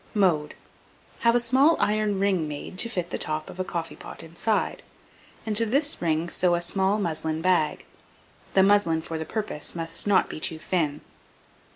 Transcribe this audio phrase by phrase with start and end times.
[0.15, 0.55] Mode.
[1.19, 4.81] Have a small iron ring made to fit the top of the coffee pot inside,
[5.45, 7.85] and to this ring sew a small muslin bag
[8.55, 11.01] (the muslin for the purpose must not be too thin).